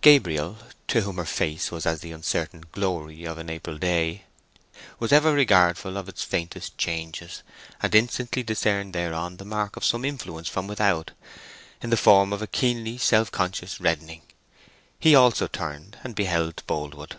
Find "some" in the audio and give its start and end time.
9.84-10.02